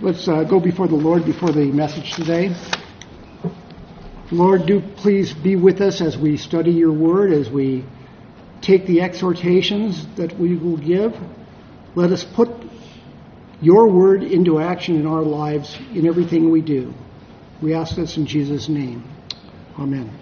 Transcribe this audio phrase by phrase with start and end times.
[0.00, 2.54] Let's uh, go before the Lord before the message today.
[4.30, 7.84] Lord, do please be with us as we study your word, as we
[8.60, 11.16] take the exhortations that we will give.
[11.96, 12.48] Let us put
[13.60, 16.94] your word into action in our lives in everything we do.
[17.60, 19.02] We ask this in Jesus' name.
[19.76, 20.16] Amen.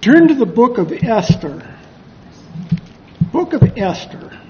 [0.00, 1.78] Turn to the book of Esther.
[3.30, 4.40] Book of Esther.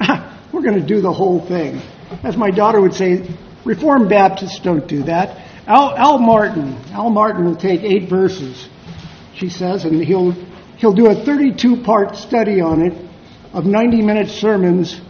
[0.52, 1.80] We're going to do the whole thing.
[2.22, 3.28] As my daughter would say,
[3.64, 5.40] Reformed Baptists don't do that.
[5.66, 8.68] Al, Al Martin, Al Martin will take eight verses,
[9.34, 10.32] she says, and he'll
[10.76, 12.92] he'll do a 32 part study on it
[13.52, 15.00] of 90 minute sermons,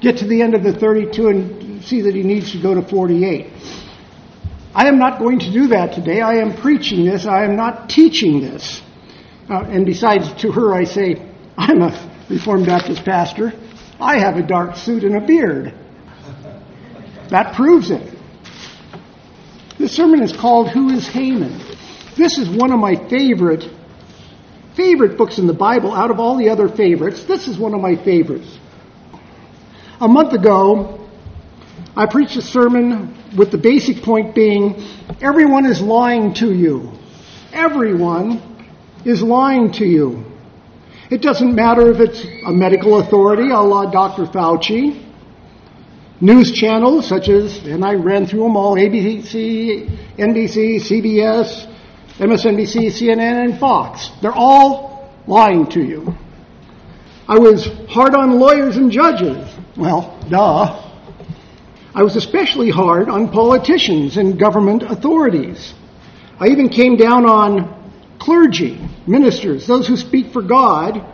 [0.00, 2.82] get to the end of the 32 and see that he needs to go to
[2.82, 3.46] 48.
[4.74, 6.20] I am not going to do that today.
[6.20, 7.26] I am preaching this.
[7.26, 8.80] I am not teaching this.
[9.48, 13.52] Uh, and besides, to her, I say, I'm a Reformed Baptist pastor.
[14.00, 15.74] I have a dark suit and a beard.
[17.32, 18.14] That proves it.
[19.78, 21.62] This sermon is called Who is Haman?
[22.14, 23.64] This is one of my favorite
[24.76, 27.24] favorite books in the Bible out of all the other favorites.
[27.24, 28.58] This is one of my favorites.
[29.98, 31.08] A month ago,
[31.96, 34.86] I preached a sermon with the basic point being
[35.22, 36.92] everyone is lying to you.
[37.50, 38.42] Everyone
[39.06, 40.24] is lying to you.
[41.10, 44.26] It doesn't matter if it's a medical authority, a la Dr.
[44.26, 45.11] Fauci,
[46.22, 51.68] news channels such as, and I ran through them all, ABC, NBC, CBS,
[52.18, 54.10] MSNBC, CNN, and Fox.
[54.22, 56.14] They're all lying to you.
[57.28, 59.52] I was hard on lawyers and judges.
[59.76, 60.78] Well, duh.
[61.94, 65.74] I was especially hard on politicians and government authorities.
[66.38, 71.04] I even came down on clergy, ministers, those who speak for God,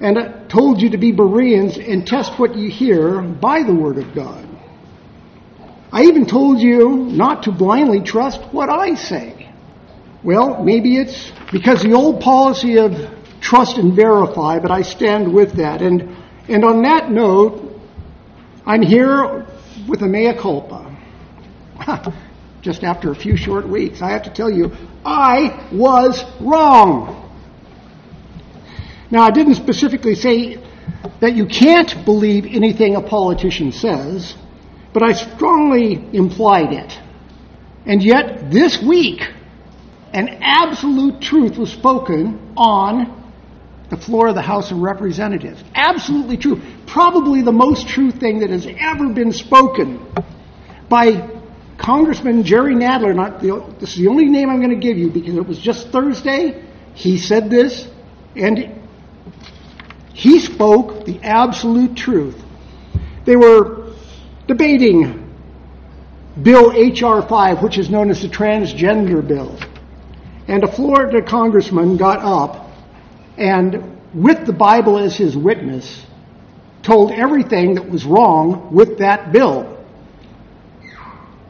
[0.00, 4.14] and told you to be Bereans and test what you hear by the Word of
[4.14, 4.46] God.
[5.92, 9.52] I even told you not to blindly trust what I say.
[10.22, 12.92] Well, maybe it's because the old policy of
[13.40, 15.82] trust and verify, but I stand with that.
[15.82, 16.16] And,
[16.48, 17.80] and on that note,
[18.64, 19.46] I'm here
[19.88, 20.96] with a mea culpa.
[22.62, 24.70] Just after a few short weeks, I have to tell you,
[25.04, 27.29] I was wrong.
[29.10, 30.58] Now, I didn't specifically say
[31.20, 34.34] that you can't believe anything a politician says,
[34.92, 36.98] but I strongly implied it.
[37.86, 39.22] And yet, this week,
[40.12, 43.16] an absolute truth was spoken on
[43.88, 45.62] the floor of the House of Representatives.
[45.74, 46.60] Absolutely true.
[46.86, 50.06] Probably the most true thing that has ever been spoken
[50.88, 51.28] by
[51.78, 53.14] Congressman Jerry Nadler.
[53.14, 55.58] Not the, this is the only name I'm going to give you because it was
[55.58, 56.64] just Thursday.
[56.94, 57.88] He said this,
[58.36, 58.79] and
[60.12, 62.40] he spoke the absolute truth.
[63.24, 63.92] They were
[64.46, 65.30] debating
[66.42, 67.26] Bill H.R.
[67.26, 69.58] 5, which is known as the transgender bill.
[70.48, 72.70] And a Florida congressman got up
[73.36, 76.04] and, with the Bible as his witness,
[76.82, 79.78] told everything that was wrong with that bill.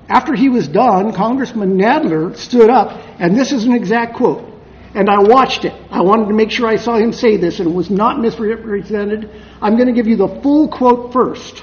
[0.08, 4.49] After he was done, Congressman Nadler stood up, and this is an exact quote
[4.94, 5.72] and I watched it.
[5.90, 9.30] I wanted to make sure I saw him say this and it was not misrepresented.
[9.62, 11.62] I'm going to give you the full quote first.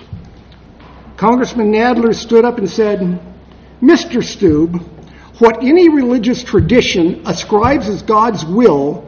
[1.17, 2.99] Congressman Nadler stood up and said,
[3.81, 4.23] Mr.
[4.23, 4.81] Steube,
[5.39, 9.03] what any religious tradition ascribes as God's will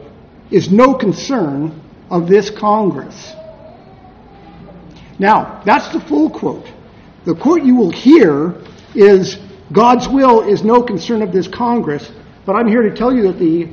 [0.50, 1.80] is no concern
[2.10, 3.32] of this Congress.
[5.18, 6.66] Now, that's the full quote.
[7.24, 8.60] The quote you will hear
[8.94, 9.38] is
[9.72, 12.10] God's will is no concern of this Congress,
[12.44, 13.68] but I'm here to tell you that the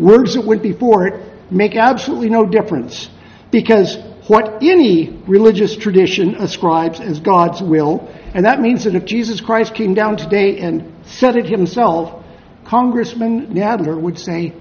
[0.00, 3.08] words that went before it make absolutely no difference
[3.50, 9.40] because what any religious tradition ascribes as God's will, and that means that if Jesus
[9.40, 12.24] Christ came down today and said it himself,
[12.64, 14.54] Congressman Nadler would say,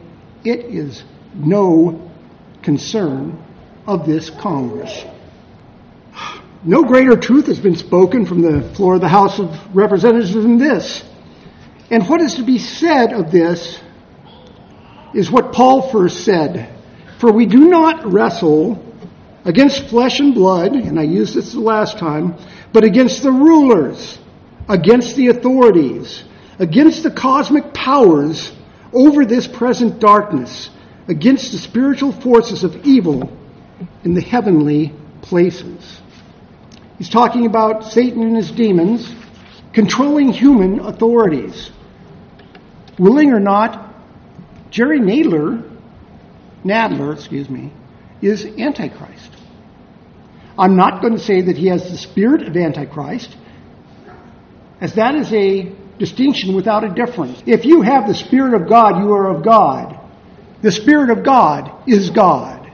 [0.44, 1.04] it is
[1.36, 2.10] no
[2.64, 3.44] concern
[3.86, 5.06] of this Congress.
[6.64, 10.58] No greater truth has been spoken from the floor of the House of Representatives than
[10.58, 11.04] this.
[11.92, 13.80] And what is to be said of this
[15.14, 16.76] is what Paul first said.
[17.20, 18.84] For we do not wrestle
[19.46, 22.36] against flesh and blood, and I used this the last time,
[22.72, 24.20] but against the rulers,
[24.68, 26.24] against the authorities,
[26.60, 28.52] against the cosmic powers
[28.94, 30.70] over this present darkness,
[31.08, 33.36] against the spiritual forces of evil
[34.04, 36.02] in the heavenly places.
[36.98, 39.14] He's talking about Satan and his demons
[39.74, 41.72] controlling human authorities.
[42.98, 43.89] Willing or not,
[44.72, 45.70] Jerry Nadler,
[46.64, 47.74] Nadler, excuse me,
[48.22, 49.32] is Antichrist.
[50.58, 53.36] I'm not going to say that he has the spirit of Antichrist.
[54.82, 57.42] as that is a distinction without a difference.
[57.46, 60.00] If you have the Spirit of God, you are of God.
[60.62, 62.72] The Spirit of God is God.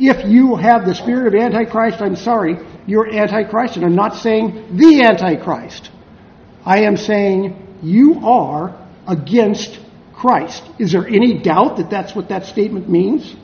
[0.00, 3.76] If you have the spirit of Antichrist, I'm sorry, you're Antichrist.
[3.76, 5.90] And I'm not saying the Antichrist.
[6.64, 9.78] I am saying you are against
[10.22, 10.62] Christ.
[10.78, 13.34] Is there any doubt that that's what that statement means?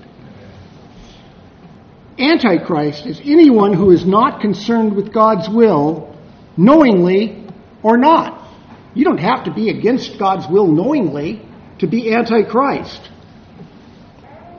[2.16, 6.16] Antichrist is anyone who is not concerned with God's will,
[6.56, 7.44] knowingly
[7.82, 8.48] or not.
[8.94, 11.44] You don't have to be against God's will knowingly
[11.80, 13.10] to be Antichrist.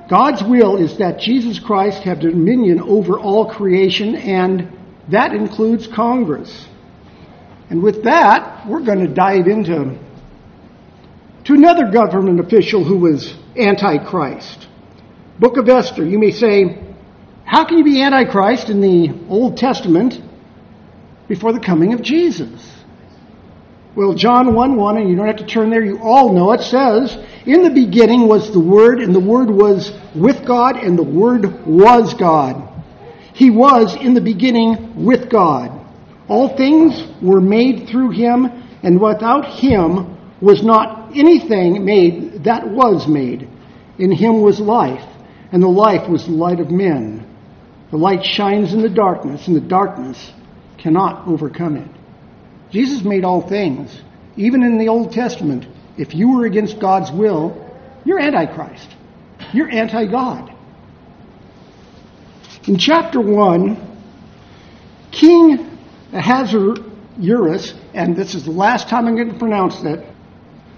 [0.09, 4.77] God's will is that Jesus Christ have dominion over all creation, and
[5.07, 6.67] that includes Congress.
[7.69, 9.97] And with that, we're going to dive into
[11.49, 14.67] to another government official who was antichrist.
[15.39, 16.05] Book of Esther.
[16.05, 16.77] You may say,
[17.43, 20.21] how can you be antichrist in the Old Testament
[21.27, 22.71] before the coming of Jesus?
[23.95, 26.61] Well, John 1 1, and you don't have to turn there, you all know it
[26.61, 27.17] says,
[27.47, 31.65] In the beginning was the Word, and the Word was with God, and the Word
[31.65, 32.61] was God.
[33.33, 35.71] He was in the beginning with God.
[36.27, 38.45] All things were made through him,
[38.83, 43.47] and without him was not anything made that was made.
[43.97, 45.05] In him was life,
[45.51, 47.25] and the life was the light of men.
[47.91, 50.31] The light shines in the darkness, and the darkness
[50.77, 51.89] cannot overcome it.
[52.71, 54.01] Jesus made all things.
[54.37, 55.65] Even in the Old Testament,
[55.97, 57.69] if you were against God's will,
[58.05, 58.87] you're Antichrist.
[59.53, 60.53] You're anti God.
[62.67, 63.87] In chapter 1,
[65.11, 65.77] King
[66.13, 70.05] Ahasuerus, and this is the last time I'm going to pronounce that,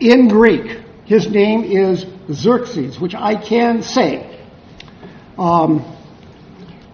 [0.01, 4.39] in Greek, his name is Xerxes, which I can say.
[5.37, 5.85] Um,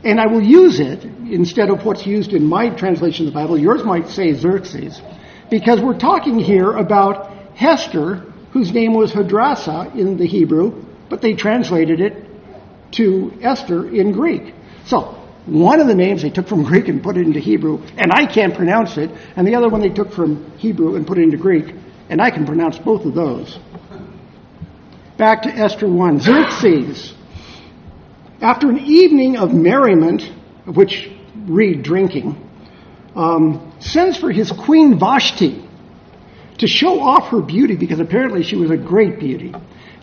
[0.04, 3.58] and I will use it instead of what's used in my translation of the Bible.
[3.58, 5.02] Yours might say Xerxes,
[5.50, 11.34] because we're talking here about Hester, whose name was Hadassah in the Hebrew, but they
[11.34, 12.26] translated it
[12.94, 14.54] to Esther in Greek.
[14.86, 15.16] So,
[15.46, 18.26] one of the names they took from Greek and put it into Hebrew, and I
[18.26, 21.38] can't pronounce it, and the other one they took from Hebrew and put it into
[21.38, 21.74] Greek,
[22.10, 23.60] and I can pronounce both of those.
[25.18, 26.20] Back to Esther 1.
[26.20, 27.14] Xerxes
[28.42, 30.24] after an evening of merriment,
[30.66, 31.10] which
[31.48, 32.36] read drinking,
[33.16, 35.64] um, sends for his queen Vashti
[36.60, 39.54] to show off her beauty, because apparently she was a great beauty,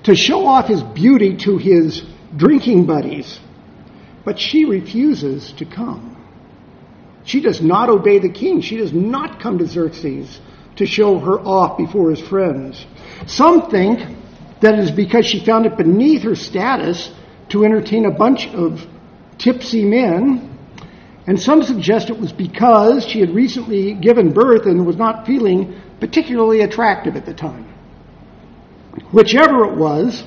[0.04, 2.02] to show off his beauty to his
[2.36, 3.38] drinking buddies.
[4.24, 6.10] But she refuses to come.
[7.24, 8.60] She does not obey the king.
[8.60, 10.40] She does not come to Xerxes
[10.76, 12.86] to show her off before his friends.
[13.26, 14.00] Some think
[14.60, 17.12] that it is because she found it beneath her status
[17.50, 18.86] to entertain a bunch of
[19.38, 20.50] tipsy men.
[21.26, 25.80] And some suggest it was because she had recently given birth and was not feeling
[26.00, 27.72] particularly attractive at the time.
[29.12, 30.22] Whichever it was,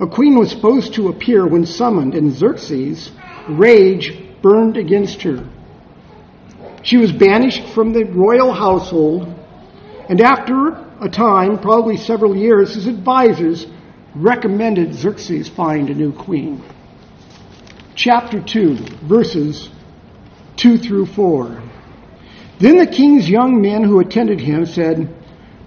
[0.00, 3.10] a queen was supposed to appear when summoned, and Xerxes'
[3.48, 5.48] rage burned against her.
[6.82, 9.33] She was banished from the royal household,
[10.08, 10.68] and after
[11.00, 13.66] a time, probably several years, his advisors
[14.14, 16.62] recommended Xerxes find a new queen.
[17.94, 19.68] Chapter 2, verses
[20.56, 21.62] 2 through 4.
[22.58, 25.12] Then the king's young men who attended him said,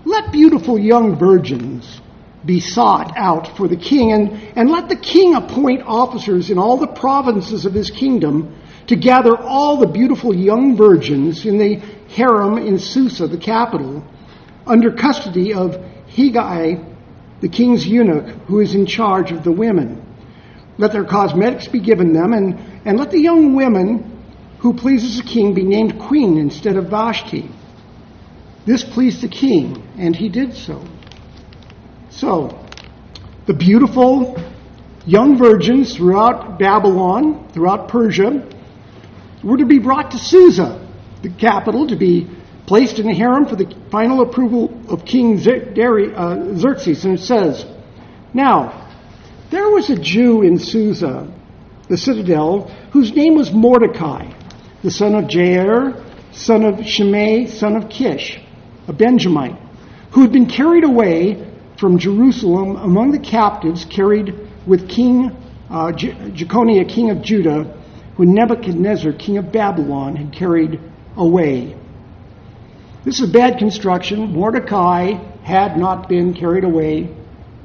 [0.06, 2.02] Let beautiful young virgins
[2.46, 6.78] be sought out for the king, and, and let the king appoint officers in all
[6.78, 8.56] the provinces of his kingdom
[8.88, 11.76] to gather all the beautiful young virgins in the
[12.10, 14.06] harem in Susa, the capital,
[14.68, 15.72] under custody of
[16.08, 16.96] Hegai
[17.42, 20.04] the king's eunuch who is in charge of the women.
[20.78, 24.24] Let their cosmetics be given them, and, and let the young women
[24.60, 27.50] who pleases the king be named queen instead of Vashti.
[28.66, 30.84] This pleased the king, and he did so.
[32.10, 32.66] So,
[33.46, 34.36] the beautiful
[35.06, 38.48] young virgins throughout Babylon, throughout Persia,
[39.44, 40.86] were to be brought to Susa,
[41.22, 42.28] the capital, to be
[42.68, 47.06] placed in the harem for the final approval of King uh, Xerxes.
[47.06, 47.66] And it says,
[48.34, 48.90] Now,
[49.50, 51.34] there was a Jew in Susa,
[51.88, 54.30] the citadel, whose name was Mordecai,
[54.84, 58.40] the son of Jair, son of Shimei, son of Kish,
[58.88, 59.58] a Benjamite,
[60.12, 64.36] who had been carried away from Jerusalem among the captives carried
[64.68, 65.32] with King
[65.70, 67.82] uh, Jeconiah, king of Judah,
[68.16, 70.80] who Nebuchadnezzar, king of Babylon, had carried
[71.16, 71.76] away.
[73.08, 74.34] This is bad construction.
[74.34, 77.10] Mordecai had not been carried away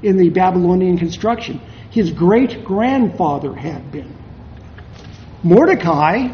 [0.01, 1.61] in the Babylonian construction.
[1.91, 4.17] His great grandfather had been.
[5.43, 6.29] Mordecai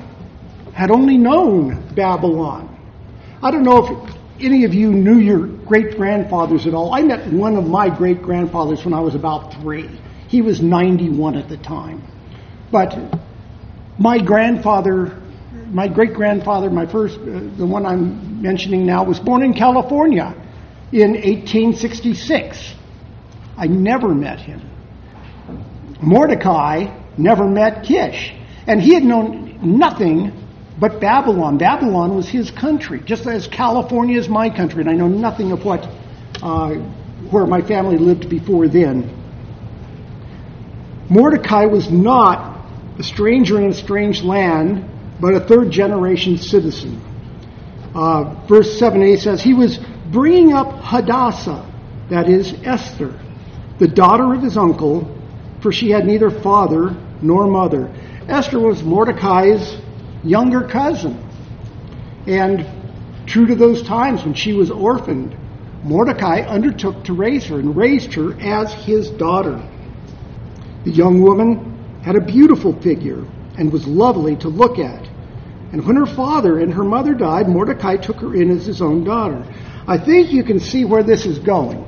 [0.75, 2.69] had only known Babylon.
[3.43, 7.33] I don't know if any of you knew your great grandfathers at all, I met
[7.33, 9.89] one of my great grandfathers when I was about three.
[10.29, 12.03] He was 91 at the time.
[12.71, 12.95] But
[13.97, 15.19] my grandfather,
[15.71, 20.35] my great grandfather, my first, uh, the one I'm mentioning now, was born in California
[20.93, 22.75] in 1866.
[23.57, 24.63] I never met him.
[26.01, 28.33] Mordecai never met Kish.
[28.67, 30.33] And he had known nothing
[30.79, 31.59] but Babylon.
[31.59, 35.65] Babylon was his country, just as California is my country, and I know nothing of
[35.65, 35.89] what
[36.43, 36.75] uh,
[37.31, 39.15] where my family lived before then.
[41.11, 42.65] Mordecai was not
[42.99, 44.89] a stranger in a strange land,
[45.21, 47.03] but a third generation citizen.
[47.95, 49.79] Uh, verse 7a says, He was
[50.11, 51.67] bringing up Hadassah,
[52.11, 53.19] that is, Esther,
[53.79, 55.15] the daughter of his uncle,
[55.61, 57.93] for she had neither father nor mother.
[58.29, 59.77] Esther was Mordecai's
[60.23, 61.25] younger cousin.
[62.27, 62.67] And
[63.27, 65.37] true to those times when she was orphaned,
[65.83, 69.63] Mordecai undertook to raise her and raised her as his daughter.
[70.85, 73.25] The young woman had a beautiful figure
[73.59, 75.07] and was lovely to look at.
[75.73, 79.05] And when her father and her mother died, Mordecai took her in as his own
[79.05, 79.45] daughter.
[79.87, 81.85] I think you can see where this is going.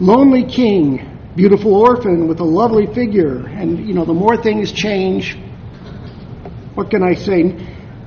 [0.00, 5.36] Lonely king, beautiful orphan with a lovely figure, and you know, the more things change,
[6.74, 7.54] what can I say?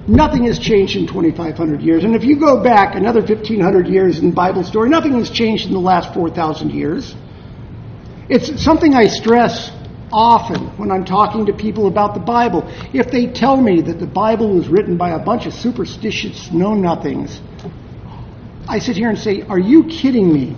[0.07, 2.03] Nothing has changed in 2,500 years.
[2.03, 5.73] And if you go back another 1,500 years in Bible story, nothing has changed in
[5.73, 7.13] the last 4,000 years.
[8.29, 9.71] It's something I stress
[10.11, 12.63] often when I'm talking to people about the Bible.
[12.93, 16.73] If they tell me that the Bible was written by a bunch of superstitious know
[16.73, 17.41] nothings,
[18.67, 20.55] I sit here and say, Are you kidding me?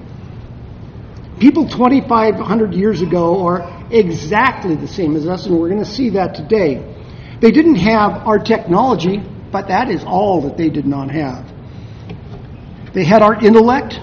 [1.39, 6.09] People 2,500 years ago are exactly the same as us, and we're going to see
[6.11, 6.89] that today.
[7.41, 11.51] They didn't have our technology, but that is all that they did not have.
[12.93, 13.99] They had our intellect,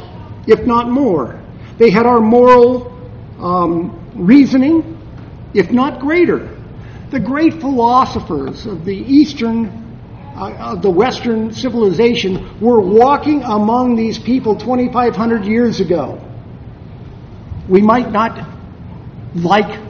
[0.47, 1.41] if not more.
[1.79, 2.91] They had our moral
[3.39, 5.00] um, reasoning,
[5.55, 6.57] if not greater.
[7.11, 9.67] The great philosophers of the Eastern,
[10.37, 16.25] uh, of the Western civilization were walking among these people 2,500 years ago.
[17.69, 18.49] We might not
[19.35, 19.81] like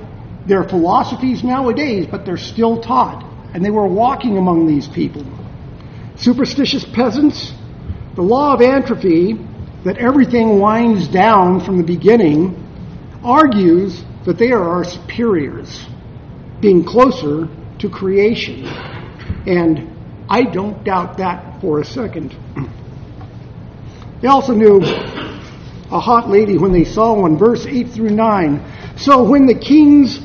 [0.46, 5.24] their philosophies nowadays, but they're still taught and they were walking among these people.
[6.16, 7.52] Superstitious peasants,
[8.14, 9.38] the law of entropy,
[9.84, 12.56] that everything winds down from the beginning,
[13.24, 15.86] argues that they are our superiors,
[16.60, 17.48] being closer
[17.78, 18.66] to creation.
[19.46, 19.88] And
[20.28, 22.36] I don't doubt that for a second.
[24.20, 28.96] They also knew a hot lady when they saw one, verse 8 through 9.
[28.98, 30.20] So when the king's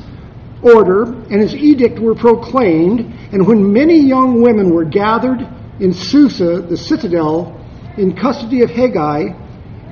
[0.62, 3.00] order and his edict were proclaimed,
[3.32, 5.40] and when many young women were gathered
[5.80, 7.58] in Susa, the citadel,
[7.96, 9.34] in custody of Hegai,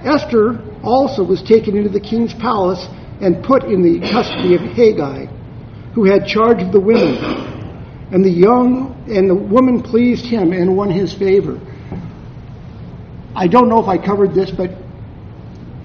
[0.05, 2.87] Esther also was taken into the king's palace
[3.21, 5.29] and put in the custody of Hegai,
[5.95, 7.17] who had charge of the women.
[8.13, 11.61] And the young and the woman pleased him and won his favor.
[13.35, 14.71] I don't know if I covered this, but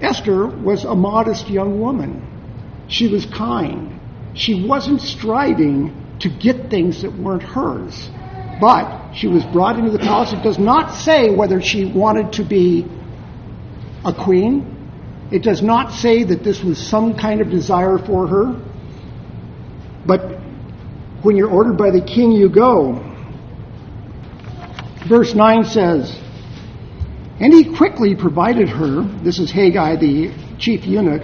[0.00, 2.26] Esther was a modest young woman.
[2.88, 4.00] She was kind.
[4.34, 8.08] She wasn't striving to get things that weren't hers.
[8.60, 10.32] But she was brought into the palace.
[10.32, 12.86] It does not say whether she wanted to be
[14.04, 14.76] a queen.
[15.30, 18.60] It does not say that this was some kind of desire for her.
[20.04, 20.40] But
[21.22, 23.06] when you're ordered by the king, you go.
[25.08, 26.18] Verse 9 says,
[27.38, 31.22] And he quickly provided her, this is Hegai, the chief eunuch,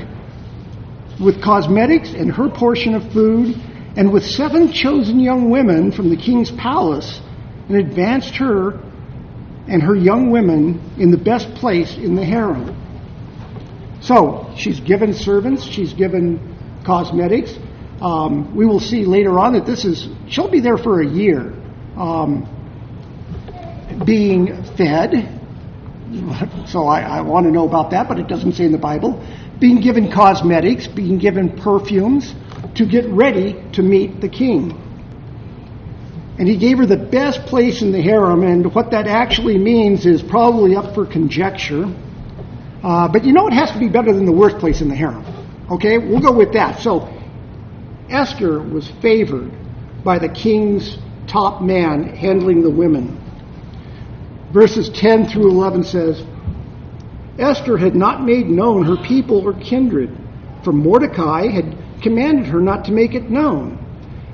[1.20, 3.56] with cosmetics and her portion of food
[3.96, 7.20] and with seven chosen young women from the king's palace,
[7.68, 8.78] and advanced her
[9.68, 12.85] and her young women in the best place in the harem.
[14.06, 16.38] So she's given servants, she's given
[16.84, 17.52] cosmetics.
[18.00, 21.52] Um, we will see later on that this is, she'll be there for a year,
[21.96, 22.46] um,
[24.06, 25.32] being fed.
[26.68, 29.24] So I, I want to know about that, but it doesn't say in the Bible.
[29.58, 32.32] Being given cosmetics, being given perfumes,
[32.76, 34.70] to get ready to meet the king.
[36.38, 40.06] And he gave her the best place in the harem, and what that actually means
[40.06, 41.92] is probably up for conjecture.
[42.86, 44.94] Uh, but you know it has to be better than the worst place in the
[44.94, 45.24] harem.
[45.68, 46.78] Okay, we'll go with that.
[46.78, 47.12] So
[48.08, 49.50] Esther was favored
[50.04, 53.20] by the king's top man handling the women.
[54.52, 56.22] Verses 10 through 11 says,
[57.40, 60.16] Esther had not made known her people or kindred,
[60.62, 63.84] for Mordecai had commanded her not to make it known.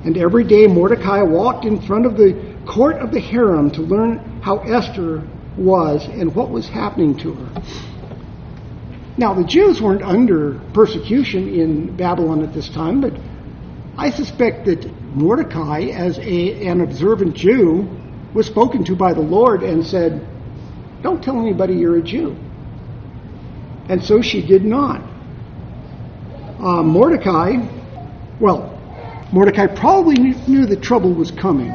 [0.05, 4.43] And every day Mordecai walked in front of the court of the harem to learn
[4.43, 7.63] how Esther was and what was happening to her.
[9.17, 13.13] Now, the Jews weren't under persecution in Babylon at this time, but
[13.97, 17.89] I suspect that Mordecai, as a, an observant Jew,
[18.33, 20.27] was spoken to by the Lord and said,
[21.03, 22.35] Don't tell anybody you're a Jew.
[23.89, 25.03] And so she did not.
[26.59, 27.57] Uh, Mordecai,
[28.41, 28.79] well,
[29.33, 30.15] Mordecai probably
[30.47, 31.71] knew that trouble was coming.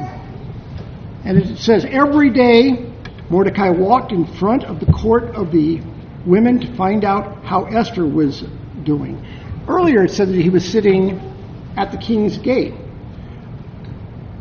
[1.24, 2.92] And it says, Every day
[3.30, 5.82] Mordecai walked in front of the court of the
[6.28, 8.44] women to find out how Esther was
[8.84, 9.26] doing.
[9.68, 11.20] Earlier it said that he was sitting
[11.78, 12.74] at the king's gate.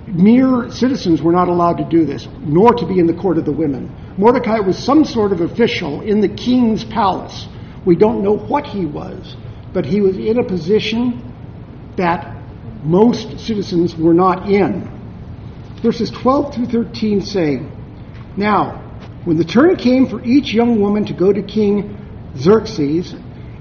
[0.07, 3.45] Mere citizens were not allowed to do this, nor to be in the court of
[3.45, 3.95] the women.
[4.16, 7.47] Mordecai was some sort of official in the king's palace.
[7.85, 9.37] We don't know what he was,
[9.73, 11.23] but he was in a position
[11.97, 12.35] that
[12.85, 14.90] most citizens were not in.
[15.83, 17.69] Verses 12 through 13 say,
[18.37, 18.86] Now,
[19.26, 21.99] when the turn came for each young woman to go to King
[22.38, 23.12] Xerxes,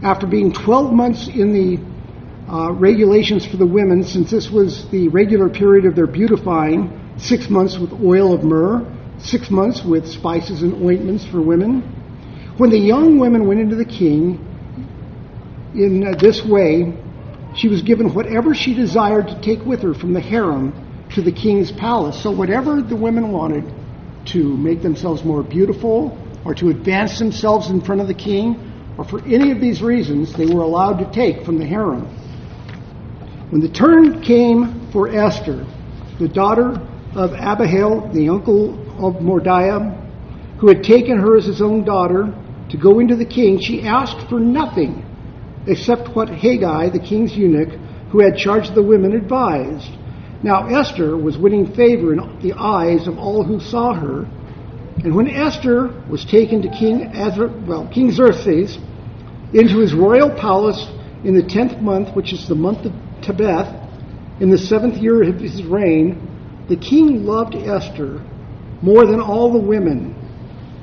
[0.03, 5.07] after being 12 months in the uh, regulations for the women, since this was the
[5.07, 8.85] regular period of their beautifying, six months with oil of myrrh,
[9.17, 11.81] six months with spices and ointments for women.
[12.57, 14.37] When the young women went into the king
[15.73, 16.93] in uh, this way,
[17.55, 21.31] she was given whatever she desired to take with her from the harem to the
[21.31, 22.21] king's palace.
[22.21, 23.63] So, whatever the women wanted
[24.25, 29.03] to make themselves more beautiful, or to advance themselves in front of the king, or
[29.03, 32.05] for any of these reasons, they were allowed to take from the harem.
[33.49, 35.65] When the turn came for Esther,
[36.19, 36.79] the daughter
[37.15, 39.69] of Abihail, the uncle of Mordecai,
[40.59, 42.33] who had taken her as his own daughter
[42.69, 45.03] to go into the king, she asked for nothing
[45.67, 47.79] except what Hegai, the king's eunuch,
[48.11, 49.91] who had charge of the women, advised.
[50.45, 54.27] Now Esther was winning favor in the eyes of all who saw her.
[55.03, 58.77] And when Esther was taken to King Ezra, well, King Xerxes
[59.53, 60.87] into his royal palace
[61.23, 62.93] in the tenth month, which is the month of
[63.23, 63.73] Tebeth,
[64.39, 66.21] in the seventh year of his reign,
[66.69, 68.23] the king loved Esther
[68.83, 70.13] more than all the women,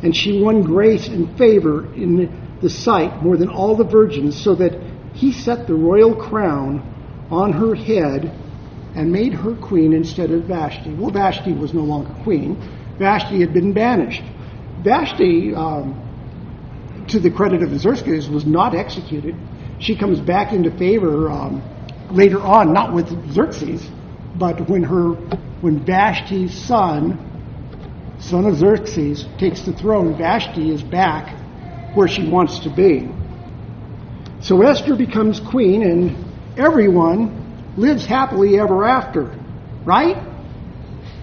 [0.03, 4.57] and she won grace and favor in the sight more than all the virgins, so
[4.57, 4.73] that
[5.15, 6.83] he set the royal crown
[7.31, 8.37] on her head
[8.95, 10.95] and made her queen instead of Vashti.
[10.95, 12.57] Well, Vashti was no longer queen.
[12.99, 14.23] Vashti had been banished.
[14.83, 19.35] Vashti, um, to the credit of Xerxes, was not executed.
[19.79, 21.63] She comes back into favor um,
[22.11, 23.89] later on, not with Xerxes,
[24.37, 25.13] but when her,
[25.61, 27.19] when Vashti's son,
[28.21, 31.39] son of Xerxes, takes the throne, Vashti is back
[31.95, 33.09] where she wants to be.
[34.41, 37.42] So Esther becomes queen, and everyone
[37.77, 39.35] lives happily ever after.
[39.85, 40.17] Right?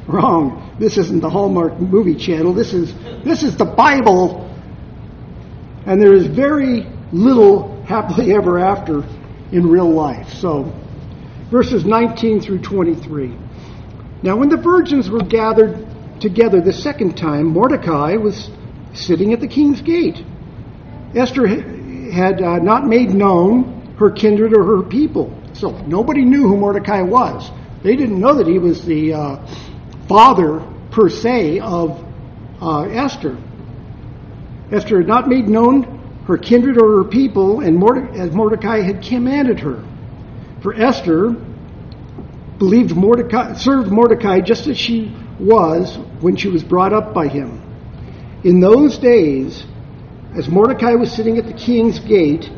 [0.07, 0.75] Wrong.
[0.79, 2.53] This isn't the Hallmark movie channel.
[2.53, 4.45] This is this is the Bible.
[5.85, 9.03] And there is very little happily ever after
[9.51, 10.29] in real life.
[10.29, 10.73] So
[11.51, 13.35] verses 19 through 23.
[14.21, 15.85] Now when the virgins were gathered
[16.19, 18.49] together the second time, Mordecai was
[18.93, 20.17] sitting at the king's gate.
[21.15, 25.35] Esther had uh, not made known her kindred or her people.
[25.59, 27.51] So nobody knew who Mordecai was.
[27.83, 29.47] They didn't know that he was the uh,
[30.07, 32.01] father, per se, of
[32.61, 33.37] uh, Esther.
[34.71, 39.03] Esther had not made known her kindred or her people, and Morde- as Mordecai had
[39.03, 39.83] commanded her.
[40.61, 41.35] For Esther
[42.57, 47.61] believed Mordecai, served Mordecai just as she was when she was brought up by him.
[48.45, 49.65] In those days,
[50.37, 52.49] as Mordecai was sitting at the king's gate,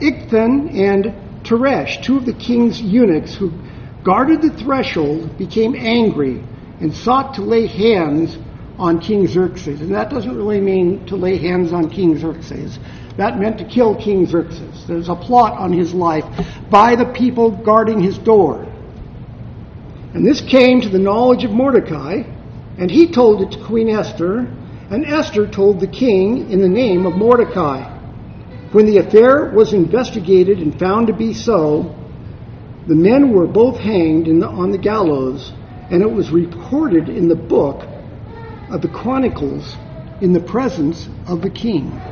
[0.00, 3.50] Bigthan and Teresh, two of the king's eunuchs who
[4.04, 6.42] guarded the threshold, became angry
[6.80, 8.36] and sought to lay hands
[8.78, 9.80] on King Xerxes.
[9.80, 12.78] And that doesn't really mean to lay hands on King Xerxes.
[13.16, 14.86] That meant to kill King Xerxes.
[14.86, 16.24] There's a plot on his life
[16.70, 18.64] by the people guarding his door.
[20.14, 22.22] And this came to the knowledge of Mordecai,
[22.78, 24.40] and he told it to Queen Esther,
[24.90, 27.97] and Esther told the king in the name of Mordecai.
[28.70, 31.94] When the affair was investigated and found to be so,
[32.86, 35.52] the men were both hanged the, on the gallows,
[35.90, 37.86] and it was reported in the book
[38.70, 39.76] of the Chronicles
[40.20, 42.02] in the presence of the king.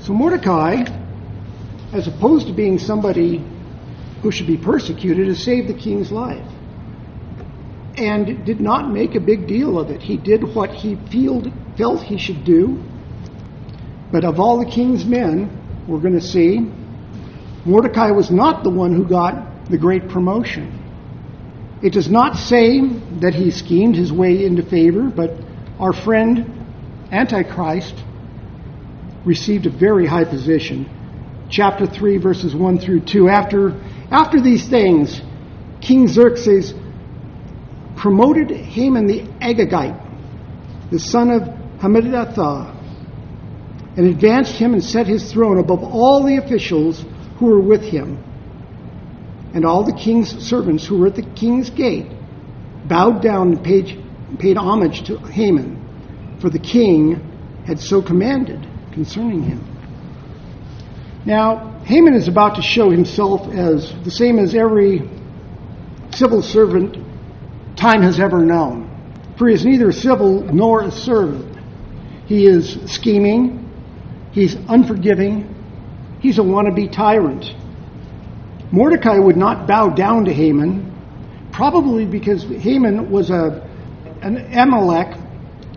[0.00, 0.84] So Mordecai,
[1.92, 3.46] as opposed to being somebody
[4.22, 6.46] who should be persecuted, has saved the king's life
[7.96, 10.00] and did not make a big deal of it.
[10.00, 10.94] He did what he
[11.76, 12.82] felt he should do.
[14.12, 16.60] But of all the king's men, we're going to see,
[17.64, 20.76] Mordecai was not the one who got the great promotion.
[21.82, 22.80] It does not say
[23.20, 25.30] that he schemed his way into favor, but
[25.78, 26.66] our friend
[27.10, 27.94] Antichrist
[29.24, 30.88] received a very high position.
[31.48, 33.28] Chapter 3, verses 1 through 2.
[33.28, 35.20] After, after these things,
[35.80, 36.74] King Xerxes
[37.96, 41.42] promoted Haman the Agagite, the son of
[41.80, 42.79] Hammedatha,
[44.00, 47.04] and advanced him and set his throne above all the officials
[47.36, 48.16] who were with him.
[49.52, 52.06] And all the king's servants who were at the king's gate
[52.88, 54.02] bowed down and paid,
[54.38, 57.20] paid homage to Haman, for the king
[57.66, 59.62] had so commanded concerning him.
[61.26, 65.02] Now, Haman is about to show himself as the same as every
[66.12, 66.96] civil servant
[67.76, 68.88] time has ever known.
[69.36, 71.58] For he is neither civil nor a servant.
[72.24, 73.59] He is scheming,
[74.32, 75.54] he's unforgiving,
[76.20, 77.54] he's a wannabe tyrant.
[78.72, 80.90] Mordecai would not bow down to Haman,
[81.52, 83.68] probably because Haman was a,
[84.22, 85.16] an Amalek,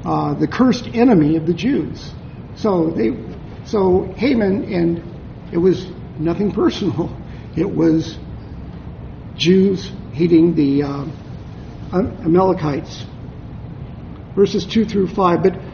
[0.06, 2.12] uh, the cursed enemy of the Jews.
[2.56, 3.12] So they,
[3.66, 5.04] so Haman, and
[5.52, 5.88] it was
[6.20, 7.18] nothing personal.
[7.56, 8.18] It was
[9.36, 11.06] Jews hating the uh,
[11.94, 13.06] Amalekites.
[14.36, 15.44] Verses 2 through 5.
[15.44, 15.54] But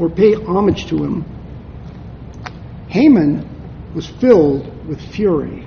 [0.00, 1.24] or pay homage to him,
[2.88, 5.64] Haman was filled with fury.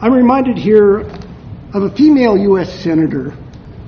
[0.00, 2.72] I'm reminded here of a female U.S.
[2.82, 3.36] senator.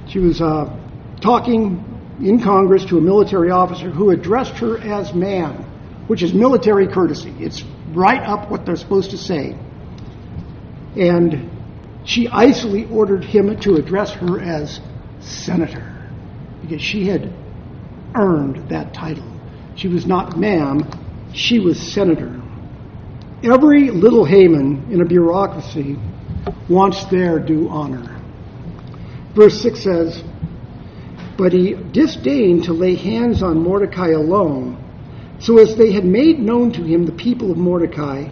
[0.08, 0.74] She was uh,
[1.20, 1.84] talking
[2.20, 5.64] in Congress to a military officer who addressed her as man,
[6.06, 7.34] which is military courtesy.
[7.38, 9.56] It's right up what they're supposed to say.
[10.96, 11.50] And
[12.04, 14.80] she icily ordered him to address her as
[15.20, 16.10] senator
[16.62, 17.32] because she had
[18.14, 19.37] earned that title.
[19.78, 20.90] She was not ma'am,
[21.32, 22.42] she was senator.
[23.44, 25.96] Every little Haman in a bureaucracy
[26.68, 28.20] wants their due honor.
[29.36, 30.24] Verse 6 says,
[31.36, 34.84] But he disdained to lay hands on Mordecai alone.
[35.38, 38.30] So as they had made known to him the people of Mordecai,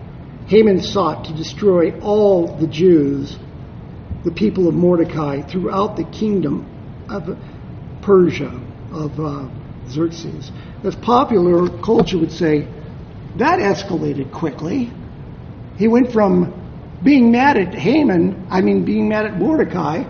[0.49, 3.39] Haman sought to destroy all the Jews,
[4.25, 6.67] the people of Mordecai, throughout the kingdom
[7.09, 7.39] of
[8.03, 9.49] Persia, of uh,
[9.91, 10.51] Xerxes.
[10.85, 12.69] As popular culture would say,
[13.37, 14.91] that escalated quickly.
[15.77, 20.05] He went from being mad at Haman, I mean, being mad at Mordecai,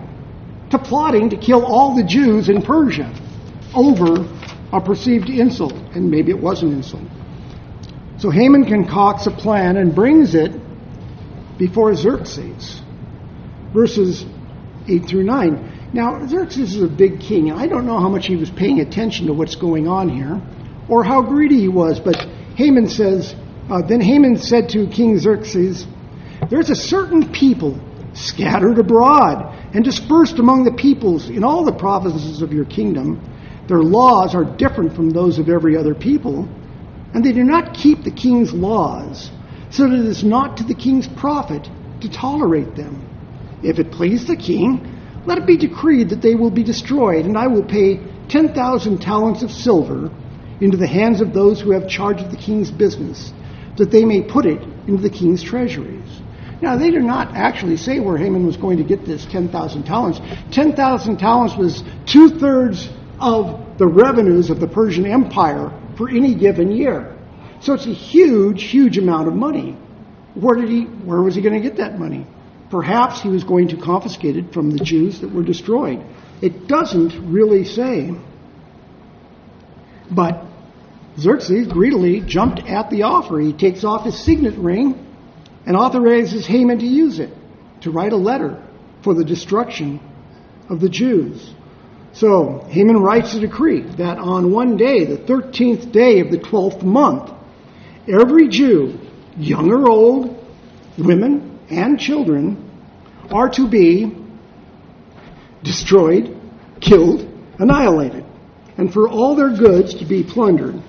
[0.70, 3.12] to plotting to kill all the Jews in Persia
[3.74, 4.26] over
[4.72, 7.02] a perceived insult, and maybe it was an insult.
[8.18, 10.52] So Haman concocts a plan and brings it
[11.58, 12.80] before Xerxes.
[13.72, 14.24] Verses
[14.88, 15.75] 8 through 9.
[15.96, 17.50] Now, Xerxes is a big king.
[17.50, 20.42] I don't know how much he was paying attention to what's going on here
[20.90, 22.16] or how greedy he was, but
[22.54, 23.34] Haman says,
[23.70, 25.86] uh, Then Haman said to King Xerxes,
[26.50, 27.80] There's a certain people
[28.12, 33.18] scattered abroad and dispersed among the peoples in all the provinces of your kingdom.
[33.66, 36.46] Their laws are different from those of every other people,
[37.14, 39.30] and they do not keep the king's laws,
[39.70, 41.66] so that it is not to the king's profit
[42.02, 43.02] to tolerate them.
[43.62, 44.92] If it please the king,
[45.26, 49.42] let it be decreed that they will be destroyed, and I will pay 10,000 talents
[49.42, 50.10] of silver
[50.60, 53.32] into the hands of those who have charge of the king's business,
[53.76, 56.08] that they may put it into the king's treasuries.
[56.62, 60.20] Now, they do not actually say where Haman was going to get this 10,000 talents.
[60.52, 62.88] 10,000 talents was two thirds
[63.20, 67.14] of the revenues of the Persian Empire for any given year.
[67.60, 69.76] So it's a huge, huge amount of money.
[70.34, 72.26] Where did he, where was he going to get that money?
[72.70, 76.04] Perhaps he was going to confiscate it from the Jews that were destroyed.
[76.42, 78.12] It doesn't really say.
[80.10, 80.44] But
[81.18, 83.38] Xerxes greedily jumped at the offer.
[83.38, 85.06] He takes off his signet ring
[85.64, 87.30] and authorizes Haman to use it
[87.82, 88.62] to write a letter
[89.02, 90.00] for the destruction
[90.68, 91.54] of the Jews.
[92.12, 96.82] So Haman writes a decree that on one day, the 13th day of the 12th
[96.82, 97.30] month,
[98.08, 98.98] every Jew,
[99.36, 100.44] young or old,
[100.96, 102.70] women, and children
[103.30, 104.14] are to be
[105.62, 106.38] destroyed,
[106.80, 108.24] killed, annihilated,
[108.78, 110.80] and for all their goods to be plundered.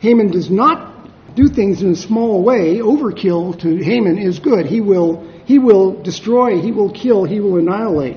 [0.00, 2.78] Haman does not do things in a small way.
[2.78, 4.66] Overkill to Haman is good.
[4.66, 8.16] He will, he will destroy, he will kill, he will annihilate.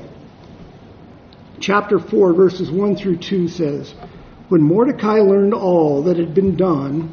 [1.60, 3.94] Chapter 4, verses 1 through 2 says,
[4.50, 7.12] When Mordecai learned all that had been done,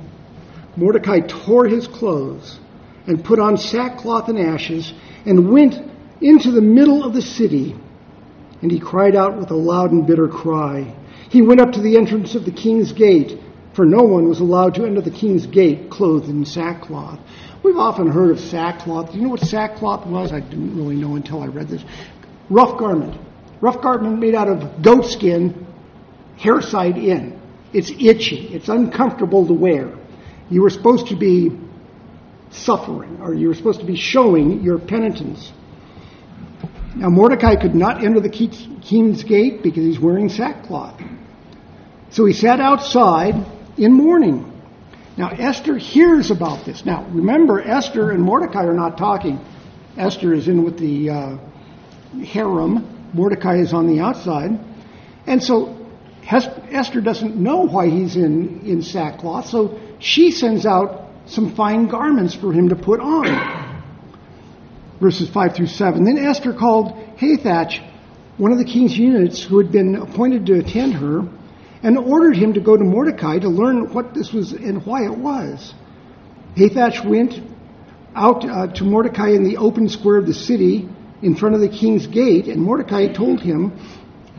[0.77, 2.59] Mordecai tore his clothes
[3.07, 4.93] and put on sackcloth and ashes
[5.27, 5.75] and went
[6.21, 7.77] into the middle of the city.
[8.63, 10.95] And he cried out with a loud and bitter cry.
[11.31, 13.39] He went up to the entrance of the king's gate,
[13.75, 17.19] for no one was allowed to enter the king's gate clothed in sackcloth.
[17.63, 19.13] We've often heard of sackcloth.
[19.13, 20.33] Do you know what sackcloth was?
[20.33, 21.85] I didn't really know until I read this.
[22.51, 23.21] Rough garment.
[23.61, 25.67] Rough garment made out of goat skin,
[26.37, 27.41] hair side in.
[27.73, 28.49] It's itchy.
[28.55, 29.93] It's uncomfortable to wear.
[30.51, 31.51] You were supposed to be
[32.55, 35.53] suffering, or you were supposed to be showing your penitence.
[36.97, 41.01] Now, Mordecai could not enter the king's gate because he's wearing sackcloth.
[42.11, 43.35] So he sat outside
[43.77, 44.53] in mourning.
[45.17, 46.85] Now, Esther hears about this.
[46.85, 49.45] Now, remember, Esther and Mordecai are not talking.
[49.97, 51.39] Esther is in with the uh,
[52.25, 54.59] harem, Mordecai is on the outside.
[55.27, 55.87] And so
[56.29, 62.35] Esther doesn't know why he's in, in sackcloth, so she sends out some fine garments
[62.35, 63.83] for him to put on.
[65.01, 66.05] Verses 5 through 7.
[66.05, 67.81] Then Esther called Hathach,
[68.37, 71.29] one of the king's eunuchs who had been appointed to attend her,
[71.83, 75.17] and ordered him to go to Mordecai to learn what this was and why it
[75.17, 75.75] was.
[76.57, 77.41] Hathach went
[78.15, 80.89] out uh, to Mordecai in the open square of the city
[81.23, 83.79] in front of the king's gate, and Mordecai told him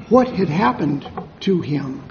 [0.10, 1.08] what had happened
[1.42, 2.04] to him.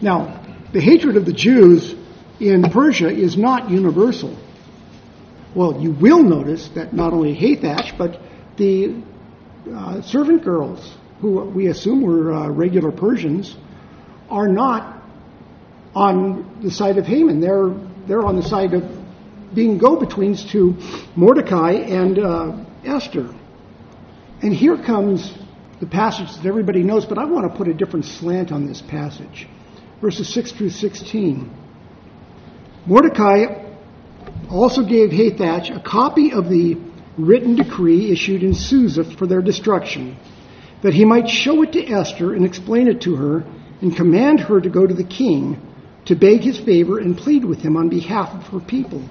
[0.00, 0.42] Now,
[0.72, 1.94] the hatred of the Jews
[2.40, 4.36] in Persia is not universal.
[5.54, 8.20] Well, you will notice that not only Hathach, but
[8.56, 9.02] the
[9.72, 13.56] uh, servant girls, who we assume were uh, regular Persians,
[14.28, 15.02] are not
[15.94, 17.40] on the side of Haman.
[17.40, 17.70] They're,
[18.06, 18.84] they're on the side of
[19.54, 20.76] being go betweens to
[21.16, 23.34] Mordecai and uh, Esther.
[24.42, 25.32] And here comes
[25.80, 28.82] the passage that everybody knows, but I want to put a different slant on this
[28.82, 29.48] passage.
[30.00, 31.50] Verses 6 through 16.
[32.86, 33.46] Mordecai
[34.48, 36.76] also gave Hathach a copy of the
[37.18, 40.16] written decree issued in Susa for their destruction,
[40.82, 43.44] that he might show it to Esther and explain it to her,
[43.80, 45.60] and command her to go to the king
[46.04, 49.02] to beg his favor and plead with him on behalf of her people.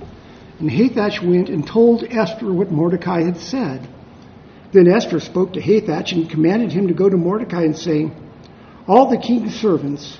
[0.59, 3.87] And Hathach went and told Esther what Mordecai had said.
[4.71, 8.09] Then Esther spoke to Hathach and commanded him to go to Mordecai and say,
[8.87, 10.17] All the king's servants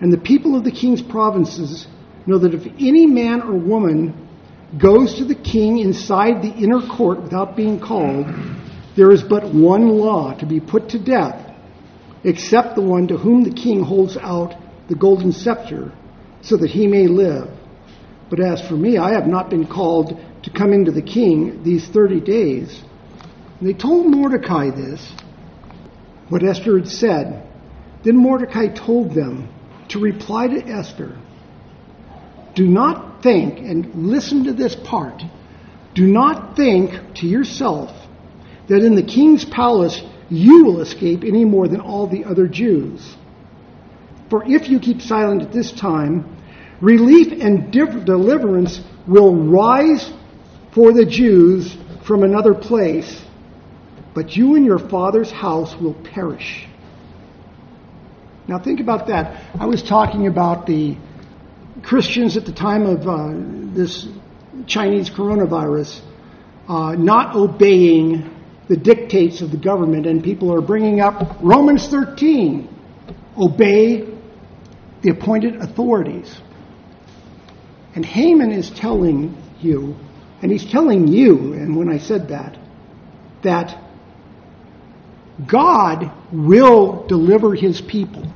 [0.00, 1.86] and the people of the king's provinces
[2.28, 4.28] know that if any man or woman
[4.76, 8.26] goes to the king inside the inner court without being called,
[8.96, 11.50] there is but one law to be put to death,
[12.24, 14.54] except the one to whom the king holds out
[14.88, 15.90] the golden scepter,
[16.42, 17.48] so that he may live.
[18.28, 21.88] But as for me, I have not been called to come into the king these
[21.88, 22.82] thirty days.
[23.58, 25.14] And they told Mordecai this,
[26.28, 27.48] what Esther had said.
[28.02, 29.48] Then Mordecai told them
[29.88, 31.18] to reply to Esther
[32.58, 35.22] Do not think, and listen to this part,
[35.94, 37.92] do not think to yourself
[38.66, 43.14] that in the king's palace you will escape any more than all the other Jews.
[44.28, 46.36] For if you keep silent at this time,
[46.80, 50.12] relief and deliverance will rise
[50.72, 53.22] for the Jews from another place
[54.18, 56.66] but you and your father's house will perish.
[58.48, 59.44] Now think about that.
[59.60, 60.96] I was talking about the
[61.82, 64.06] Christians at the time of uh, this
[64.66, 66.00] Chinese coronavirus
[66.68, 68.34] uh, not obeying
[68.68, 72.68] the dictates of the government, and people are bringing up Romans 13
[73.38, 74.06] obey
[75.02, 76.36] the appointed authorities.
[77.94, 79.96] And Haman is telling you,
[80.42, 82.58] and he's telling you, and when I said that,
[83.42, 83.82] that
[85.46, 88.26] God will deliver his people.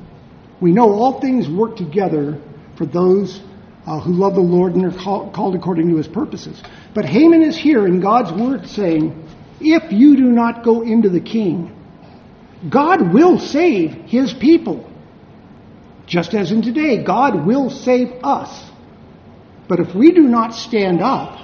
[0.61, 2.40] We know all things work together
[2.82, 3.40] for those
[3.86, 6.60] uh, who love the Lord and are call, called according to his purposes.
[6.94, 9.28] But Haman is here in God's word saying,
[9.60, 11.72] if you do not go into the king,
[12.68, 14.90] God will save his people.
[16.06, 18.68] Just as in today, God will save us.
[19.68, 21.38] But if we do not stand up,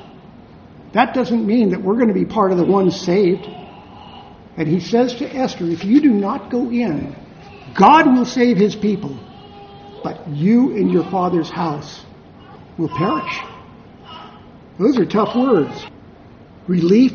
[0.93, 3.47] that doesn't mean that we're going to be part of the ones saved.
[4.57, 7.15] And he says to Esther, if you do not go in,
[7.75, 9.17] God will save his people,
[10.03, 12.05] but you and your father's house
[12.77, 13.41] will perish.
[14.79, 15.87] Those are tough words.
[16.67, 17.13] Relief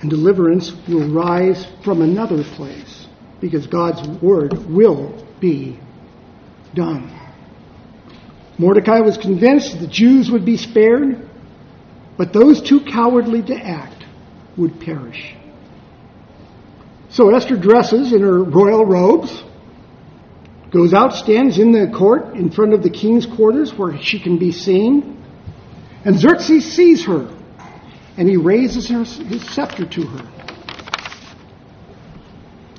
[0.00, 3.06] and deliverance will rise from another place
[3.40, 5.78] because God's word will be
[6.74, 7.10] done.
[8.58, 11.28] Mordecai was convinced the Jews would be spared,
[12.16, 14.04] but those too cowardly to act
[14.56, 15.34] would perish.
[17.08, 19.42] So Esther dresses in her royal robes,
[20.72, 24.38] goes out, stands in the court in front of the king's quarters where she can
[24.38, 25.22] be seen.
[26.04, 27.30] And Xerxes sees her,
[28.16, 30.30] and he raises his scepter to her,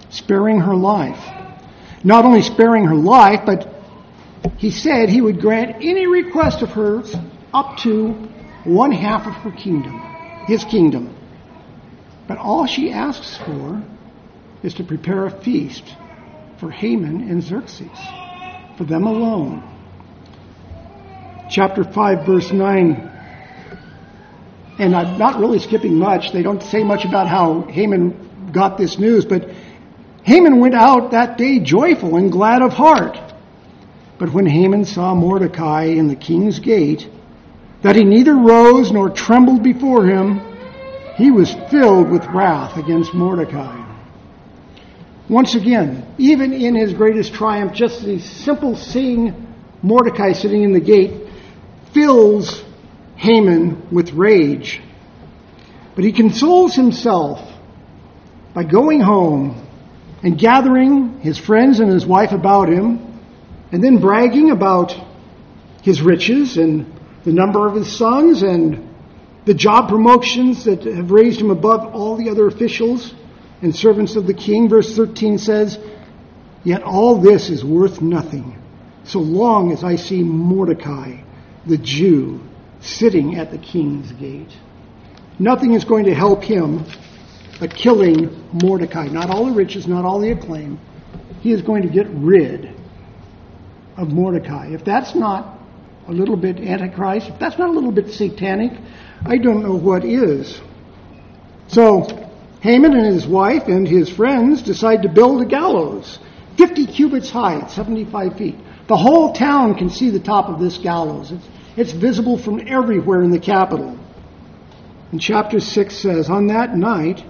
[0.09, 1.23] sparing her life.
[2.03, 3.69] Not only sparing her life, but
[4.57, 7.15] he said he would grant any request of hers
[7.53, 8.09] up to
[8.65, 9.99] one half of her kingdom,
[10.47, 11.15] his kingdom.
[12.27, 13.81] But all she asks for
[14.63, 15.83] is to prepare a feast
[16.59, 17.87] for Haman and Xerxes,
[18.77, 19.63] for them alone.
[21.49, 23.11] Chapter 5, verse 9.
[24.79, 26.31] And I'm not really skipping much.
[26.31, 29.49] They don't say much about how Haman got this news, but
[30.23, 33.19] Haman went out that day joyful and glad of heart.
[34.17, 37.09] But when Haman saw Mordecai in the king's gate,
[37.81, 40.39] that he neither rose nor trembled before him,
[41.17, 43.82] he was filled with wrath against Mordecai.
[45.33, 49.47] Once again, even in his greatest triumph, just the simple seeing
[49.81, 51.27] Mordecai sitting in the gate
[51.91, 52.63] fills
[53.15, 54.79] Haman with rage.
[55.95, 57.39] But he consoles himself
[58.53, 59.67] by going home
[60.21, 63.19] and gathering his friends and his wife about him,
[63.71, 64.95] and then bragging about
[65.81, 66.85] his riches and
[67.23, 68.87] the number of his sons and
[69.45, 73.15] the job promotions that have raised him above all the other officials
[73.63, 74.69] and servants of the king.
[74.69, 75.79] Verse 13 says,
[76.63, 78.61] Yet all this is worth nothing,
[79.05, 81.21] so long as I see Mordecai,
[81.65, 82.41] the Jew,
[82.81, 84.55] sitting at the king's gate.
[85.39, 86.85] Nothing is going to help him
[87.59, 89.07] but killing Mordecai.
[89.07, 90.79] Not all the riches, not all the acclaim.
[91.41, 92.75] He is going to get rid
[93.97, 94.67] of Mordecai.
[94.73, 95.59] If that's not
[96.07, 98.73] a little bit antichrist, if that's not a little bit satanic,
[99.25, 100.59] I don't know what is.
[101.67, 102.22] So,
[102.63, 106.17] Haman and his wife and his friends decide to build a gallows,
[106.57, 108.55] 50 cubits high, 75 feet.
[108.87, 111.33] The whole town can see the top of this gallows.
[111.33, 111.45] It's,
[111.75, 113.99] it's visible from everywhere in the capital.
[115.11, 117.25] And chapter 6 says, On that night,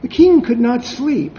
[0.00, 1.36] the king could not sleep.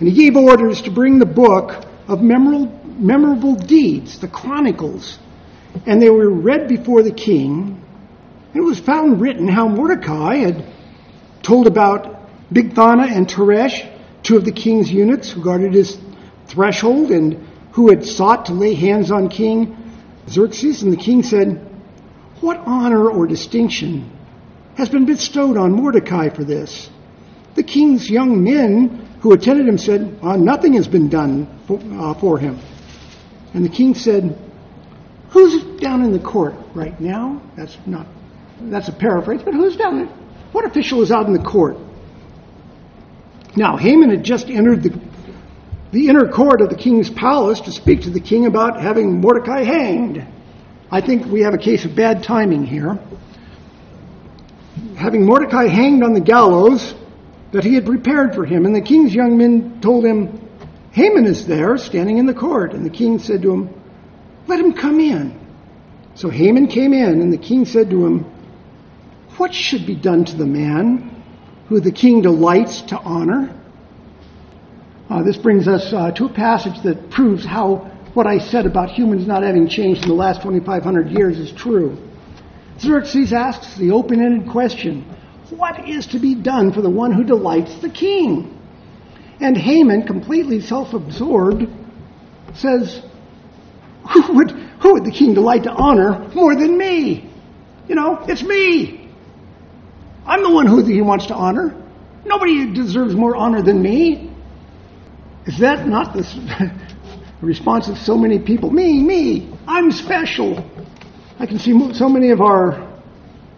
[0.00, 5.20] And he gave orders to bring the book of memorable, memorable deeds, the chronicles.
[5.86, 7.80] And they were read before the king.
[8.54, 10.66] It was found written how Mordecai had
[11.44, 12.19] told about
[12.52, 13.88] Bigthana and Teresh,
[14.22, 15.98] two of the king's eunuchs who guarded his
[16.46, 19.76] threshold and who had sought to lay hands on King
[20.28, 20.82] Xerxes.
[20.82, 21.66] And the king said,
[22.40, 24.10] What honor or distinction
[24.76, 26.90] has been bestowed on Mordecai for this?
[27.54, 32.14] The king's young men who attended him said, uh, Nothing has been done for, uh,
[32.14, 32.58] for him.
[33.54, 34.36] And the king said,
[35.30, 37.40] Who's down in the court right now?
[37.56, 38.06] That's not
[38.62, 40.14] that's a paraphrase, but who's down there?
[40.52, 41.76] What official is out in the court?
[43.56, 44.98] Now, Haman had just entered the,
[45.92, 49.64] the inner court of the king's palace to speak to the king about having Mordecai
[49.64, 50.24] hanged.
[50.90, 52.98] I think we have a case of bad timing here.
[54.96, 56.94] Having Mordecai hanged on the gallows
[57.52, 60.48] that he had prepared for him, and the king's young men told him,
[60.92, 62.72] Haman is there, standing in the court.
[62.72, 63.82] And the king said to him,
[64.46, 65.38] Let him come in.
[66.14, 68.30] So Haman came in, and the king said to him,
[69.40, 71.09] what should be done to the man
[71.70, 73.56] who the king delights to honor?
[75.08, 77.76] Uh, this brings us uh, to a passage that proves how
[78.12, 81.96] what I said about humans not having changed in the last 2,500 years is true.
[82.80, 85.02] Xerxes asks the open ended question
[85.50, 88.58] What is to be done for the one who delights the king?
[89.40, 91.68] And Haman, completely self absorbed,
[92.54, 93.00] says,
[94.12, 97.30] who would, who would the king delight to honor more than me?
[97.88, 98.99] You know, it's me.
[100.30, 101.74] I'm the one who he wants to honor.
[102.24, 104.32] Nobody deserves more honor than me.
[105.44, 106.72] Is that not the
[107.40, 108.70] response of so many people?
[108.70, 110.64] Me, me, I'm special.
[111.40, 113.02] I can see so many of our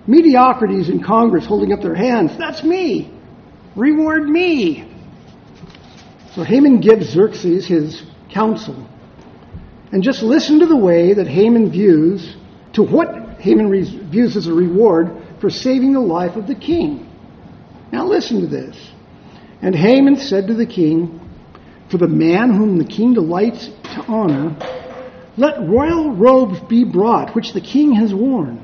[0.06, 2.38] mediocrities in Congress holding up their hands.
[2.38, 3.12] That's me.
[3.76, 4.90] Reward me.
[6.34, 8.88] So Haman gives Xerxes his counsel.
[9.92, 12.34] And just listen to the way that Haman views,
[12.72, 13.68] to what Haman
[14.10, 17.04] views as a reward for saving the life of the king.
[17.90, 18.92] Now listen to this.
[19.60, 21.20] And Haman said to the king,
[21.90, 24.56] For the man whom the king delights to honor,
[25.36, 28.62] let royal robes be brought, which the king has worn,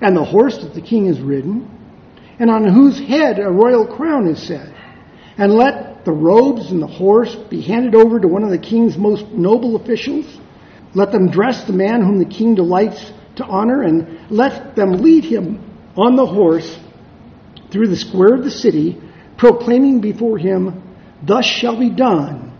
[0.00, 1.68] and the horse that the king has ridden,
[2.38, 4.72] and on whose head a royal crown is set.
[5.36, 8.96] And let the robes and the horse be handed over to one of the king's
[8.96, 10.24] most noble officials.
[10.94, 15.24] Let them dress the man whom the king delights to honor, and let them lead
[15.24, 15.66] him
[15.96, 16.78] on the horse
[17.70, 19.00] through the square of the city,
[19.36, 20.82] proclaiming before him,
[21.22, 22.50] Thus shall be done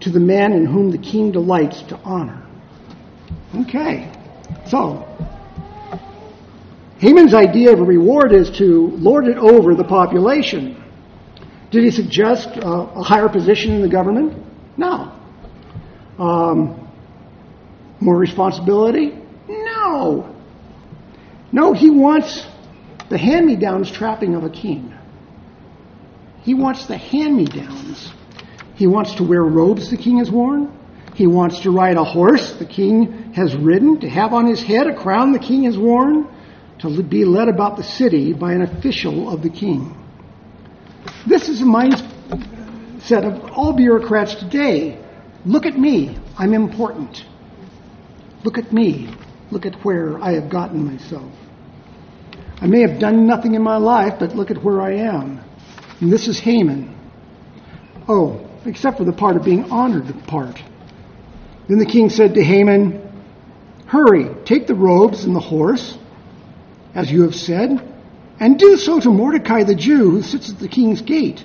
[0.00, 2.44] to the man in whom the king delights to honor.
[3.54, 4.10] Okay,
[4.66, 5.06] so
[6.98, 10.82] Haman's idea of a reward is to lord it over the population.
[11.70, 14.36] Did he suggest uh, a higher position in the government?
[14.76, 15.12] No.
[16.18, 16.88] Um,
[18.00, 19.14] more responsibility?
[19.48, 20.36] No.
[21.52, 22.46] No, he wants
[23.10, 24.94] the hand me downs trapping of a king.
[26.42, 28.10] He wants the hand me downs.
[28.76, 30.72] He wants to wear robes the king has worn.
[31.14, 34.86] He wants to ride a horse the king has ridden, to have on his head
[34.86, 36.26] a crown the king has worn,
[36.78, 39.94] to be led about the city by an official of the king.
[41.26, 44.98] This is the mindset of all bureaucrats today.
[45.44, 46.16] Look at me.
[46.38, 47.24] I'm important.
[48.44, 49.12] Look at me.
[49.50, 51.32] Look at where I have gotten myself.
[52.60, 55.40] I may have done nothing in my life, but look at where I am.
[56.00, 56.94] And this is Haman.
[58.06, 60.62] Oh, except for the part of being honored part.
[61.68, 63.00] Then the king said to Haman,
[63.86, 65.96] Hurry, take the robes and the horse,
[66.94, 67.80] as you have said,
[68.38, 71.44] and do so to Mordecai the Jew who sits at the king's gate.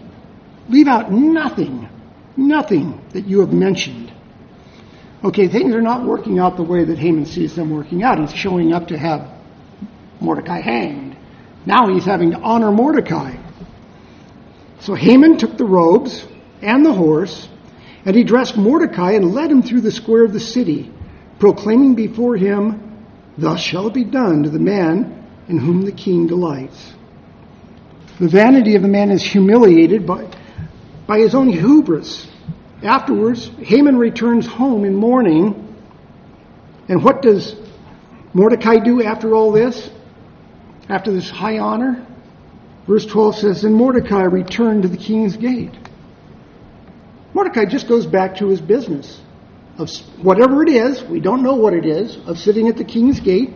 [0.70, 1.88] Leave out nothing,
[2.36, 4.12] nothing that you have mentioned.
[5.24, 8.20] Okay, things are not working out the way that Haman sees them working out.
[8.20, 9.35] He's showing up to have
[10.20, 11.18] Mordecai hanged.
[11.66, 13.36] Now he's having to honor Mordecai.
[14.80, 16.26] So Haman took the robes
[16.62, 17.48] and the horse,
[18.06, 20.92] and he dressed Mordecai and led him through the square of the city,
[21.40, 22.82] proclaiming before him,
[23.38, 26.94] Thus shall it be done to the man in whom the king delights.
[28.20, 30.32] The vanity of the man is humiliated by,
[31.06, 32.28] by his own hubris.
[32.82, 35.76] Afterwards, Haman returns home in mourning.
[36.88, 37.56] And what does
[38.34, 39.90] Mordecai do after all this?
[40.90, 42.06] After this high honor?
[42.88, 45.74] Verse 12 says, And Mordecai returned to the king's gate.
[47.34, 49.22] Mordecai just goes back to his business
[49.78, 49.90] of
[50.22, 53.52] whatever it is, we don't know what it is, of sitting at the king's gate,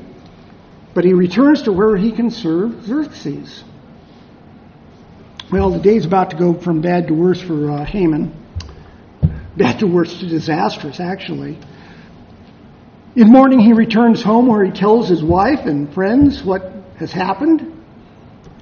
[0.93, 3.63] but he returns to where he can serve Xerxes.
[5.51, 8.35] Well, the day's about to go from bad to worse for uh, Haman.
[9.55, 11.57] Bad to worse to disastrous, actually.
[13.15, 17.75] In mourning, he returns home where he tells his wife and friends what has happened.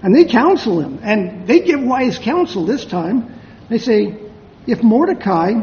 [0.04, 1.00] And they counsel him.
[1.02, 3.34] And they give wise counsel this time.
[3.70, 4.20] They say,
[4.68, 5.54] if Mordecai,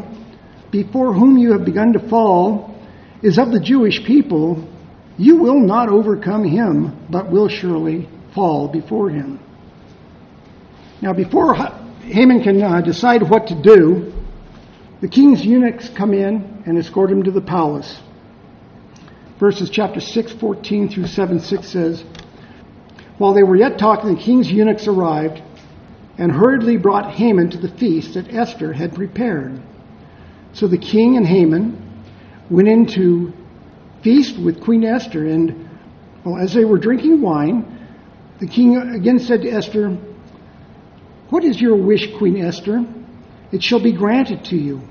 [0.70, 2.74] before whom you have begun to fall,
[3.22, 4.68] is of the Jewish people,
[5.16, 9.38] you will not overcome him, but will surely fall before him.
[11.00, 11.54] Now, before
[12.02, 14.12] Haman can uh, decide what to do,
[15.00, 18.00] the king's eunuchs come in and escort him to the palace.
[19.38, 22.04] Verses chapter 6, 14 through 7, 6 says,
[23.18, 25.42] While they were yet talking, the king's eunuchs arrived
[26.18, 29.60] and hurriedly brought Haman to the feast that Esther had prepared.
[30.52, 32.02] So the king and Haman
[32.50, 33.32] went in to
[34.02, 35.68] feast with Queen Esther, and
[36.24, 37.88] well, as they were drinking wine,
[38.38, 39.90] the king again said to Esther,
[41.30, 42.84] What is your wish, Queen Esther?
[43.52, 44.82] It shall be granted to you.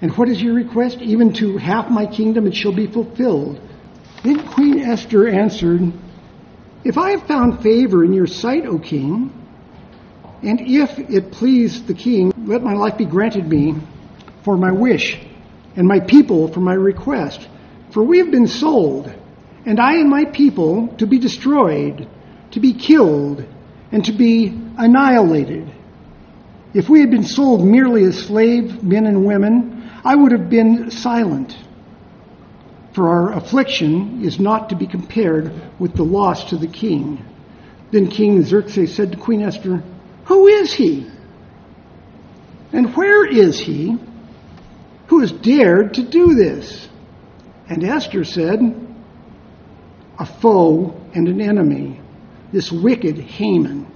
[0.00, 0.98] And what is your request?
[0.98, 3.60] Even to half my kingdom it shall be fulfilled.
[4.22, 5.92] Then Queen Esther answered,
[6.84, 9.32] If I have found favor in your sight, O king,
[10.42, 13.74] and if it please the king, let my life be granted me
[14.42, 15.18] for my wish,
[15.76, 17.48] and my people for my request.
[17.90, 19.10] For we have been sold,
[19.64, 22.06] and I and my people to be destroyed,
[22.50, 23.46] to be killed,
[23.90, 25.72] and to be annihilated.
[26.74, 30.90] If we had been sold merely as slave men and women, I would have been
[30.90, 31.56] silent.
[32.94, 37.24] For our affliction is not to be compared with the loss to the king.
[37.90, 39.82] Then King Xerxes said to Queen Esther,
[40.26, 41.10] who is he?
[42.72, 43.98] And where is he
[45.08, 46.88] who has dared to do this?
[47.68, 48.60] And Esther said,
[50.18, 52.00] A foe and an enemy,
[52.52, 53.86] this wicked Haman.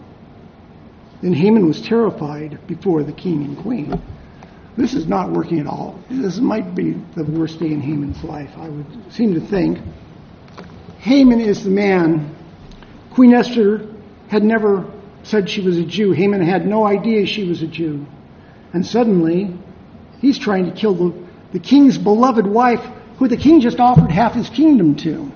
[1.22, 4.00] Then Haman was terrified before the king and queen.
[4.78, 5.98] This is not working at all.
[6.08, 9.78] This might be the worst day in Haman's life, I would seem to think.
[11.00, 12.36] Haman is the man
[13.10, 13.84] Queen Esther
[14.28, 14.88] had never
[15.24, 16.12] said she was a Jew.
[16.12, 18.06] Haman had no idea she was a Jew.
[18.72, 19.52] And suddenly,
[20.20, 24.34] he's trying to kill the, the king's beloved wife, who the king just offered half
[24.34, 25.32] his kingdom to.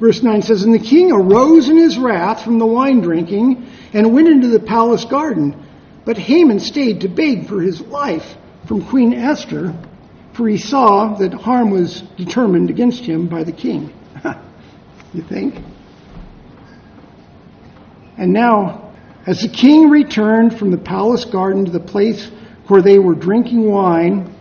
[0.00, 4.12] Verse 9 says, And the king arose in his wrath from the wine drinking and
[4.12, 5.54] went into the palace garden.
[6.04, 8.36] But Haman stayed to beg for his life
[8.66, 9.74] from Queen Esther,
[10.32, 13.92] for he saw that harm was determined against him by the king.
[15.14, 15.56] you think?
[18.16, 18.92] And now,
[19.26, 22.30] as the king returned from the palace garden to the place
[22.68, 24.34] where they were drinking wine,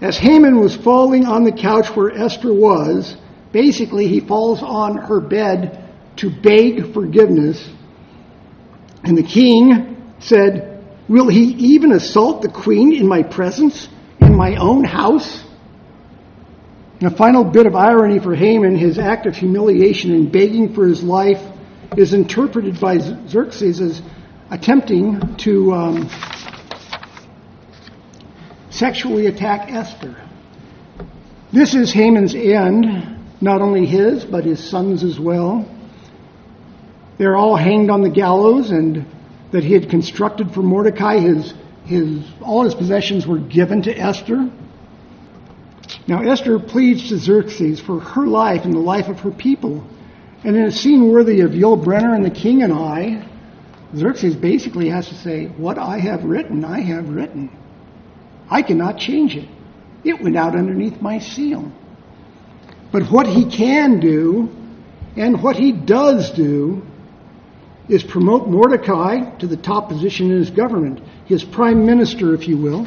[0.00, 3.16] as Haman was falling on the couch where Esther was,
[3.52, 5.84] Basically, he falls on her bed
[6.16, 7.68] to beg forgiveness.
[9.04, 9.97] And the king
[10.28, 13.88] said, Will he even assault the queen in my presence,
[14.20, 15.42] in my own house?
[17.00, 20.86] And a final bit of irony for Haman, his act of humiliation in begging for
[20.86, 21.40] his life,
[21.96, 24.02] is interpreted by Xerxes as
[24.50, 26.10] attempting to um,
[28.68, 30.16] sexually attack Esther.
[31.52, 35.66] This is Haman's end, not only his, but his sons as well.
[37.16, 39.06] They're all hanged on the gallows, and
[39.52, 44.50] that he had constructed for Mordecai, his, his, all his possessions were given to Esther.
[46.06, 49.86] Now, Esther pleads to Xerxes for her life and the life of her people.
[50.44, 53.26] And in a scene worthy of Yul Brynner and the king and I,
[53.96, 57.50] Xerxes basically has to say, What I have written, I have written.
[58.50, 59.48] I cannot change it.
[60.04, 61.72] It went out underneath my seal.
[62.92, 64.48] But what he can do,
[65.16, 66.82] and what he does do,
[67.88, 72.56] is promote Mordecai to the top position in his government, his prime minister, if you
[72.56, 72.86] will.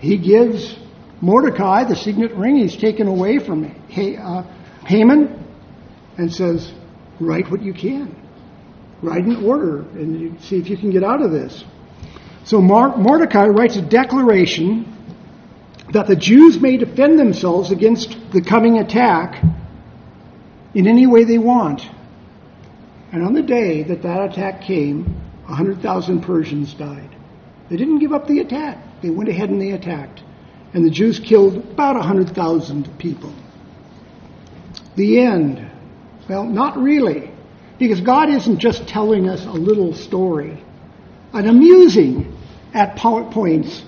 [0.00, 0.76] He gives
[1.20, 4.42] Mordecai the signet ring he's taken away from uh,
[4.84, 5.44] Haman
[6.16, 6.72] and says,
[7.20, 8.14] Write what you can.
[9.02, 11.64] Write an order and see if you can get out of this.
[12.44, 14.92] So Mordecai writes a declaration
[15.92, 19.42] that the Jews may defend themselves against the coming attack
[20.74, 21.88] in any way they want.
[23.16, 25.04] And on the day that that attack came,
[25.46, 27.08] 100,000 Persians died.
[27.70, 28.76] They didn't give up the attack.
[29.00, 30.22] They went ahead and they attacked.
[30.74, 33.32] And the Jews killed about 100,000 people.
[34.96, 35.66] The end.
[36.28, 37.30] Well, not really.
[37.78, 40.62] Because God isn't just telling us a little story,
[41.32, 42.36] an amusing,
[42.74, 43.82] at points,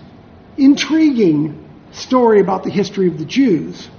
[0.56, 3.90] intriguing story about the history of the Jews.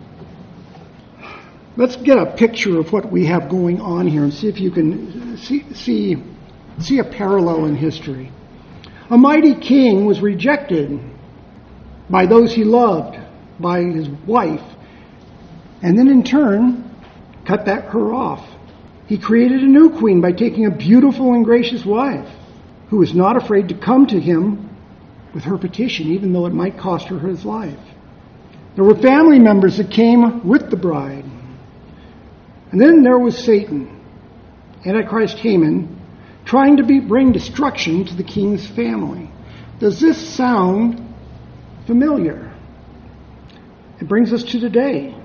[1.79, 4.69] Let's get a picture of what we have going on here and see if you
[4.69, 6.17] can see, see,
[6.77, 8.33] see a parallel in history.
[9.09, 10.99] A mighty king was rejected
[12.09, 13.17] by those he loved,
[13.61, 14.61] by his wife,
[15.81, 16.83] and then in turn
[17.45, 18.45] cut that her off.
[19.07, 22.29] He created a new queen by taking a beautiful and gracious wife
[22.89, 24.69] who was not afraid to come to him
[25.33, 27.79] with her petition, even though it might cost her his life.
[28.75, 31.23] There were family members that came with the bride.
[32.71, 34.03] And then there was Satan,
[34.85, 35.99] Antichrist Haman,
[36.45, 39.29] trying to be, bring destruction to the king's family.
[39.79, 41.15] Does this sound
[41.87, 42.53] familiar?
[43.99, 45.15] It brings us to today.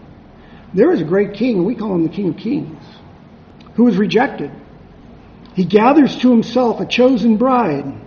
[0.73, 2.83] There is a great king, we call him the King of Kings,
[3.75, 4.51] who was rejected.
[5.55, 8.01] He gathers to himself a chosen bride,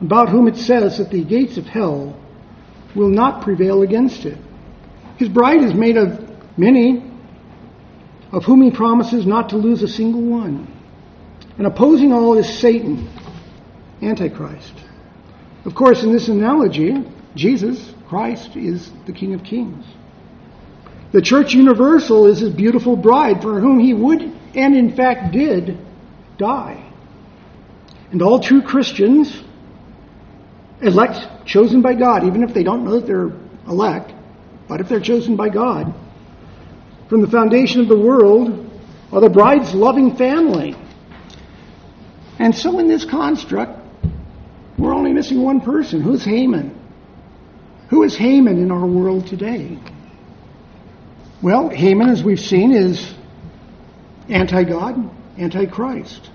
[0.00, 2.18] about whom it says that the gates of hell
[2.94, 4.38] will not prevail against it.
[5.16, 7.09] His bride is made of many,
[8.32, 10.72] of whom he promises not to lose a single one.
[11.58, 13.08] And opposing all is Satan,
[14.00, 14.72] Antichrist.
[15.64, 17.04] Of course, in this analogy,
[17.34, 19.84] Jesus, Christ, is the King of Kings.
[21.12, 24.22] The church universal is his beautiful bride for whom he would
[24.54, 25.78] and in fact did
[26.38, 26.86] die.
[28.12, 29.42] And all true Christians,
[30.80, 33.32] elect, chosen by God, even if they don't know that they're
[33.68, 34.12] elect,
[34.68, 35.92] but if they're chosen by God,
[37.10, 38.70] from the foundation of the world,
[39.12, 40.76] are the bride's loving family.
[42.38, 43.78] And so in this construct,
[44.78, 46.00] we're only missing one person.
[46.00, 46.80] Who's Haman?
[47.88, 49.76] Who is Haman in our world today?
[51.42, 53.12] Well, Haman, as we've seen, is
[54.28, 56.30] anti God, anti Christ.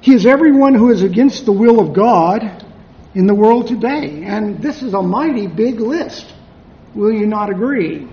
[0.00, 2.66] He is everyone who is against the will of God
[3.14, 4.24] in the world today.
[4.24, 6.26] And this is a mighty big list.
[6.96, 8.08] Will you not agree?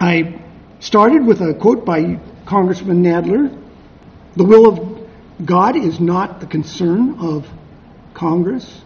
[0.00, 0.40] I
[0.80, 3.56] started with a quote by Congressman Nadler
[4.36, 5.08] The will of
[5.44, 7.46] God is not the concern of
[8.14, 8.82] Congress.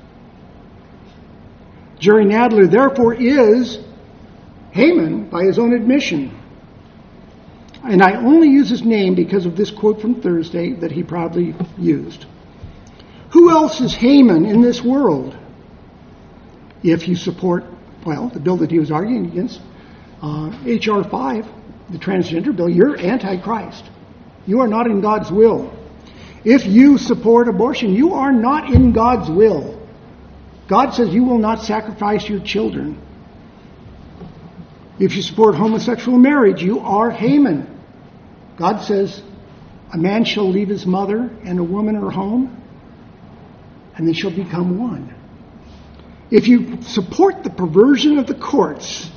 [1.98, 3.78] Jerry Nadler, therefore, is
[4.72, 6.36] Haman by his own admission.
[7.84, 11.54] And I only use his name because of this quote from Thursday that he probably
[11.78, 12.26] used.
[13.30, 15.36] Who else is Haman in this world?
[16.82, 17.64] If you support,
[18.04, 19.60] well, the bill that he was arguing against,
[20.22, 21.04] Uh, H.R.
[21.04, 21.48] 5,
[21.90, 23.84] the transgender bill, you're anti-Christ.
[24.46, 25.72] You are not in God's will.
[26.44, 29.80] If you support abortion, you are not in God's will.
[30.68, 33.00] God says you will not sacrifice your children.
[34.98, 37.66] If you support homosexual marriage, you are Haman.
[38.56, 39.22] God says
[39.92, 42.62] a man shall leave his mother and a woman her home,
[43.96, 45.14] and they shall become one.
[46.30, 49.10] If you support the perversion of the courts,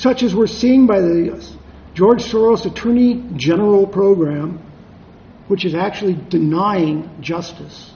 [0.00, 1.46] such as we're seeing by the
[1.92, 4.58] George Soros Attorney General program,
[5.48, 7.92] which is actually denying justice.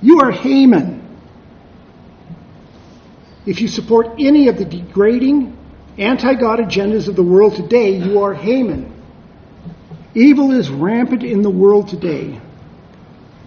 [0.00, 1.00] You are Haman.
[3.46, 5.56] If you support any of the degrading,
[5.98, 8.88] anti God agendas of the world today, you are Haman.
[10.14, 12.40] Evil is rampant in the world today.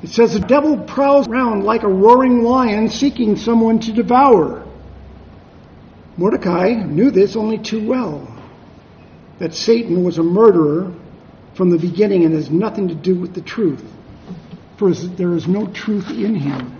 [0.04, 4.65] It says the devil prowls around like a roaring lion seeking someone to devour.
[6.18, 8.28] Mordecai knew this only too well
[9.40, 10.94] that Satan was a murderer
[11.56, 13.84] from the beginning and has nothing to do with the truth,
[14.78, 16.78] for there is no truth in him.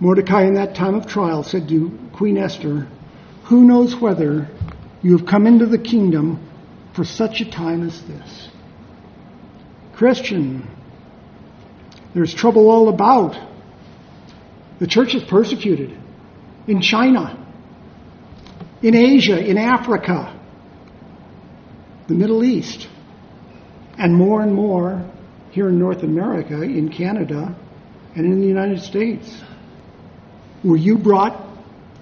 [0.00, 2.88] Mordecai, in that time of trial, said to Queen Esther,
[3.44, 4.48] Who knows whether
[5.02, 6.48] you have come into the kingdom
[6.94, 8.48] for such a time as this?
[9.92, 10.66] Christian,
[12.14, 13.38] there's trouble all about.
[14.78, 15.96] The church is persecuted
[16.66, 17.39] in China,
[18.82, 20.38] in Asia, in Africa,
[22.08, 22.88] the Middle East,
[23.98, 25.08] and more and more
[25.50, 27.54] here in North America, in Canada,
[28.14, 29.42] and in the United States.
[30.64, 31.46] Were you brought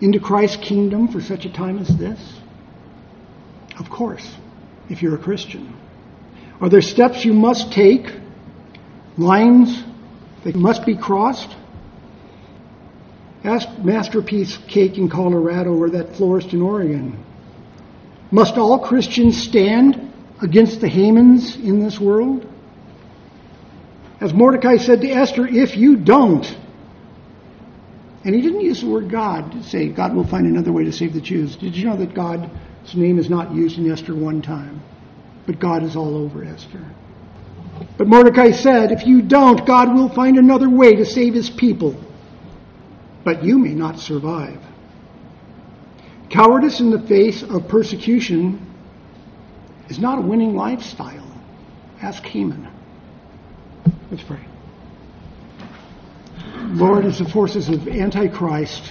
[0.00, 2.20] into Christ's kingdom for such a time as this?
[3.78, 4.36] Of course,
[4.88, 5.76] if you're a Christian.
[6.60, 8.06] Are there steps you must take?
[9.16, 9.82] Lines
[10.44, 11.56] that must be crossed?
[13.44, 17.24] Ask Masterpiece Cake in Colorado or that florist in Oregon.
[18.30, 20.12] Must all Christians stand
[20.42, 22.46] against the Hamans in this world?
[24.20, 26.44] As Mordecai said to Esther, if you don't,
[28.24, 30.92] and he didn't use the word God to say God will find another way to
[30.92, 31.56] save the Jews.
[31.56, 34.82] Did you know that God's name is not used in Esther one time?
[35.46, 36.84] But God is all over Esther.
[37.96, 41.94] But Mordecai said, if you don't, God will find another way to save his people.
[43.28, 44.58] But you may not survive.
[46.30, 48.74] Cowardice in the face of persecution
[49.90, 51.30] is not a winning lifestyle.
[52.00, 52.66] Ask Haman.
[54.10, 54.40] Let's pray.
[56.68, 58.90] Lord, as the forces of Antichrist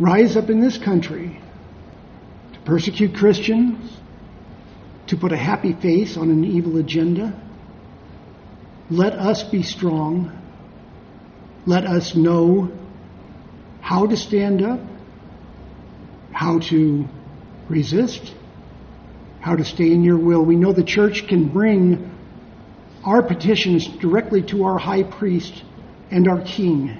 [0.00, 1.38] rise up in this country
[2.54, 3.98] to persecute Christians,
[5.08, 7.38] to put a happy face on an evil agenda,
[8.88, 10.32] let us be strong.
[11.66, 12.72] Let us know
[13.84, 14.80] how to stand up
[16.34, 17.08] how to
[17.68, 18.34] resist,
[19.40, 20.44] how to stay in your will.
[20.44, 22.10] We know the church can bring
[23.04, 25.62] our petitions directly to our high priest
[26.10, 26.98] and our king,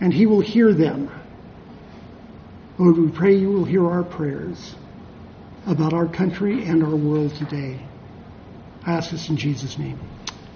[0.00, 1.10] and he will hear them.
[2.78, 4.74] Lord, we pray you will hear our prayers
[5.66, 7.78] about our country and our world today.
[8.86, 10.00] I ask this in Jesus' name.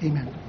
[0.03, 0.46] Amen.